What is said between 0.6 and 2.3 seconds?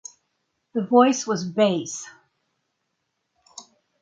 The voice was bass.